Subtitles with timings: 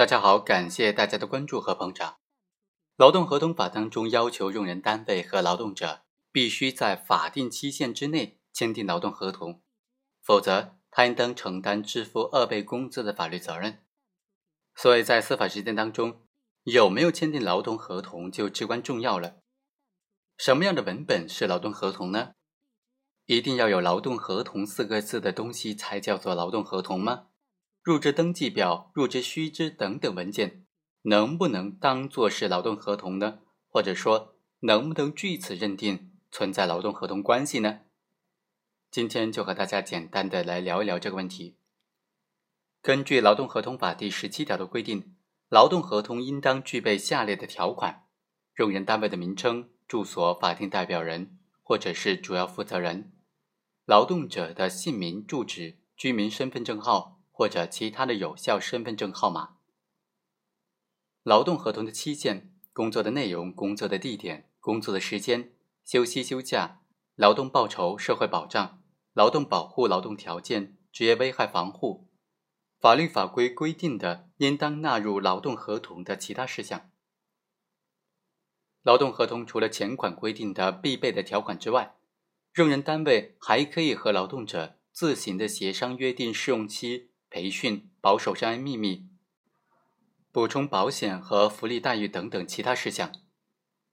[0.00, 2.20] 大家好，感谢大家的关注和捧场。
[2.96, 9.60] 劳动合同法当中要求用人单位和劳动者必须在法定期限之内签订劳动合同，
[10.22, 13.84] 否则他应当承担支付二倍工资的法律责任。
[14.74, 16.22] 所以在司法实践当中，
[16.62, 19.42] 有没有签订劳动合同就至关重要了。
[20.38, 22.32] 什么样的文本是劳动合同呢？
[23.26, 27.26] 一定要有“劳动合同”四个字的东西才叫做劳动合同吗？
[27.82, 30.66] 入职登记表、入职须知等等文件，
[31.02, 33.38] 能不能当做是劳动合同呢？
[33.68, 37.80] 或者说，能不能据此认定存在劳动合同关系呢？
[38.90, 41.56] 今天就和大家简单的来聊一聊这个问题。
[42.82, 45.14] 根据《劳动合同法》第十七条的规定，
[45.48, 48.04] 劳动合同应当具备下列的条款：
[48.56, 53.12] 用人单位的名称、住所、法定代表人或者是主要负责人，
[53.86, 57.19] 劳动者的姓名、住址、居民身份证号。
[57.40, 59.56] 或者其他的有效身份证号码。
[61.22, 66.82] 劳动合同的期限、工作的内容、工作的地点、工作的时间、休息休假、
[67.14, 68.82] 劳动报酬、社会保障、
[69.14, 72.10] 劳动保护、劳动条件、职业危害防护、
[72.78, 76.90] 法律法规规定的应当纳入劳动合同的其他事项。
[78.82, 81.96] 劳动合同除了前款规定的必备的条款之外，
[82.56, 87.08] 用人单位还可以和劳动者自行的协商约定试用期。
[87.30, 89.06] 培训、保守商业秘密、
[90.32, 93.12] 补充保险和福利待遇等等其他事项，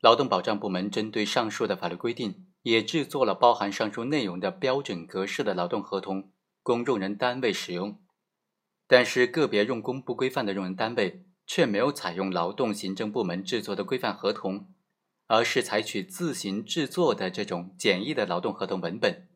[0.00, 6.30] 劳动保障部门针对上述的法律规定，也制作了包含上述内容的标准格式的劳动合同，
[6.62, 7.98] 供用人单位使用。
[8.86, 14.66] 但是，个别用工不规范的用人单位却没有采用劳动行政部门制作的规范合同，
[15.26, 19.28] 而是采取自行制作的这种简易的劳动合同文本。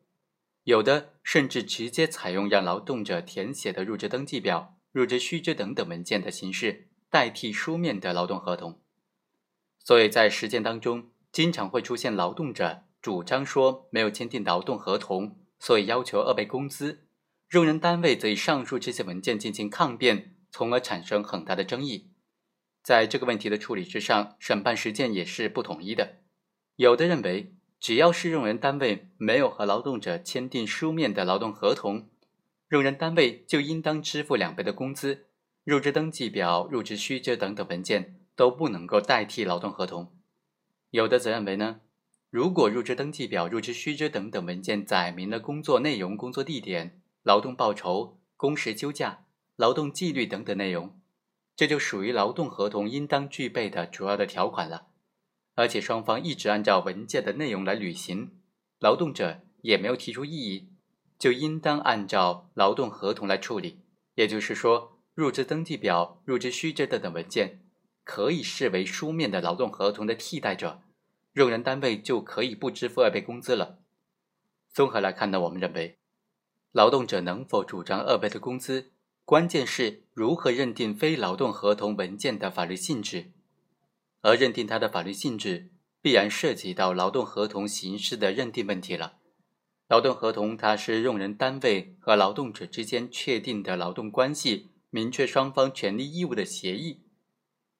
[0.67, 8.81] 有的甚至直接采用让劳动者填写的入职登记表、入职须知等等文件的形式代替书面的劳动合同，
[9.79, 17.07] 所以在实践当中，经常会出现劳动者主张说没有签订劳动合同，所以要求二倍工资，
[17.51, 22.11] 用人单位则以上述这些文件进行抗辩，从而产生很大的争议。
[22.83, 26.17] 在这个问题的处理之上，审判实践也是不统一的，
[26.75, 27.53] 有的认为。
[27.79, 32.07] 只要是用人单位没有和劳动者签订书面的劳动合同，
[32.69, 35.25] 用人单位就应当支付两倍的工资。
[35.63, 40.11] 入职登记表、入职须知等等文件都不能够代替劳动合同。
[40.91, 41.81] 有的则认为呢，
[42.29, 50.99] 如果入职登记表、入职须知等等文件载明了工作内容、工作地点、劳动报酬、工时休假、劳动纪律等等内容，
[51.55, 54.86] 这就属于劳动合同应当具备的主要的条款了。
[55.57, 58.29] 而且双方一直按照文件的内容来履行，
[58.79, 60.69] 劳动者也没有提出异议，
[61.17, 63.79] 就应当按照劳动合同来处理。
[64.13, 67.59] 也就是说，入职登记表、入职须知等等文件
[68.03, 70.83] 可以视为书面的劳动合同的替代者，
[71.33, 73.79] 用人单位就可以不支付二倍工资了。
[74.71, 75.97] 综合来看呢，我们认为，
[76.71, 78.91] 劳动者能否主张二倍的工资，
[79.25, 83.31] 关键是如何认定非劳动合同文件的法律性质。
[84.27, 85.69] 而认定它的法律性质，
[86.01, 89.19] 必然涉及到劳动合同形式的认定问题了。
[89.87, 97.03] 劳动合同它是用人单位和劳动者之间确定的劳动关系，明确双方权利义务的协议。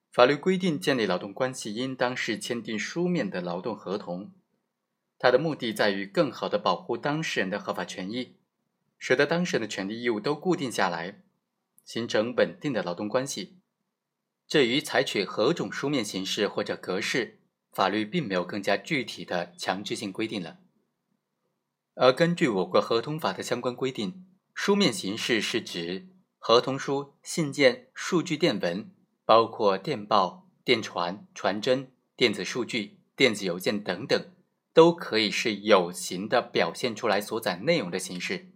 [0.09, 4.31] 法律规定建立劳动关系应当是签订书面的劳动合同，
[5.19, 8.37] 它的目的在于更好的保护当事人的合法权益，
[8.97, 11.23] 使得当事人的权利义务都固定下来，
[11.83, 13.57] 形成稳定的劳动关系。
[14.47, 17.39] 至于采取何种书面形式或者格式，
[17.73, 20.59] 法律并没有更加具体的强制性规定了。
[21.95, 28.89] 而根据我国合同法的相关规定，书面形式是指合同书、信件、数据电文，
[29.25, 34.31] 包括电报、电传、传真、电子数据、电子邮件等等，
[34.73, 38.53] 都可以是有形的表现出来所载内容的形式。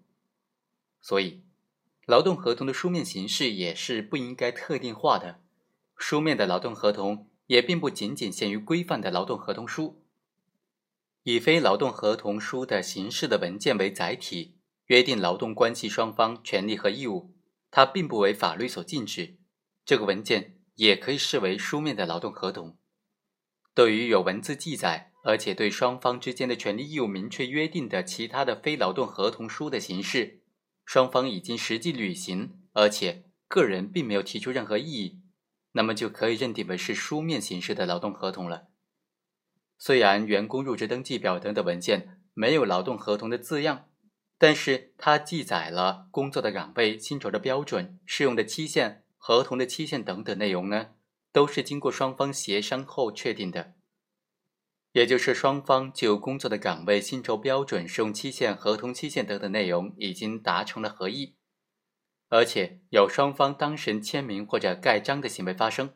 [1.02, 1.41] 所以，
[2.06, 5.41] 劳动合同的书面形式也是不应该特定化的。
[6.02, 10.03] 书面的劳动合同也并不仅仅限于规范的劳动合同书，
[11.22, 14.58] 以非劳动合同书的形式的文件为载体，
[14.88, 17.36] 约定劳动关系双方权利和义务，
[17.70, 19.38] 它并不为法律所禁止。
[19.86, 22.76] 这个文件也可以视为书面的劳动合同。
[23.76, 30.42] 对于有文字记载，而且对双方之间的权利义务明确约定的其他的非劳动合同书的形式，
[30.84, 35.21] 双方已经实际履行，而且个人并没有提出任何异议。
[35.73, 38.68] 那么就可以认定为是书面形式的劳动合同了。
[39.78, 43.90] 虽然员工入职登记表等等文件没有劳动合同的字样，
[44.38, 50.91] 但是它记载了工作的岗位、薪酬的标准、适用的期限合同的期限等等内容呢，
[51.32, 53.74] 都是经过双方协商后确定的。
[54.94, 61.38] 也就是双方就工作的岗位、薪酬标准、使用期限、合同期限等等内容已经达成了合意，
[62.31, 65.93] 而且有双方当事人签名或者盖章的行为发生，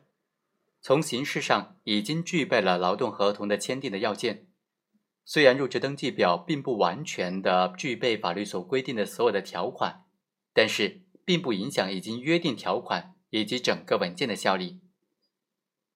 [0.82, 4.46] 从形式上已经具备了劳动合同的签订的要件。
[5.24, 10.04] 虽然入职登记表并不完全的具备法律所规定的所有的条款，
[10.52, 14.82] 但是并不影响已经约定条款以及整个文件的效力。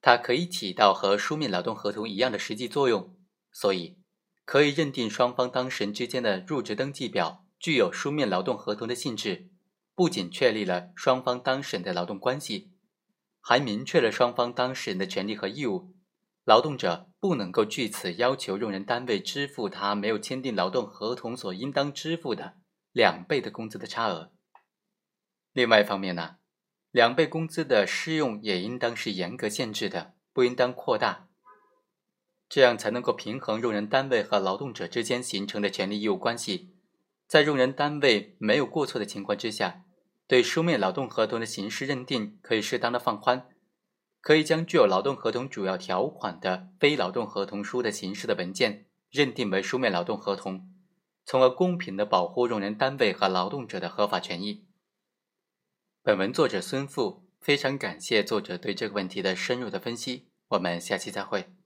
[0.00, 3.14] 它可以起到和书面劳动合同一样的实际作用，
[3.52, 3.98] 所以
[4.46, 9.50] 可以认定双方当事人之间的入职登记表具有书面劳动合同的性质。
[10.00, 12.70] 不仅确立了双方当事人的劳动关系，
[13.38, 15.93] 还明确了双方当事人的权利和义务。
[16.44, 22.55] 劳动者不能够据此要求用人单位支付他没有签订劳动合同所应当支付的
[22.93, 24.32] 两倍的工资的差额。
[25.52, 26.37] 另外一方面呢？
[26.91, 31.29] 两倍工资的适用也应当是严格限制的，不应当扩大，
[32.49, 36.75] 这样才能够平衡用人单位和劳动者之间形成的权利义务关系。
[37.26, 39.85] 在用人单位没有过错的情况之下，
[40.31, 43.49] 对书面劳动合同的形式认定可以适当的放宽，
[44.21, 50.71] 可以将具有劳动合同主要条款的非劳动合同书的形式的文件认定为书面劳动合同，
[51.25, 54.69] 从而公平的保护用人单位和劳动者的合法权益。
[56.05, 60.29] 本文作者孙富，非常感谢作者对这个问题的深入的分析。
[60.50, 61.60] 我们下期再会。